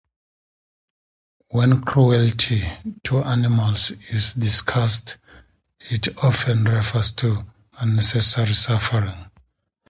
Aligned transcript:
When 1.49 1.79
cruelty 1.83 2.67
to 3.03 3.19
animals 3.21 3.91
is 4.09 4.33
discussed, 4.33 5.19
it 5.79 6.17
often 6.23 6.63
refers 6.63 7.11
to 7.17 7.45
unnecessary 7.79 8.55
suffering. 8.55 9.29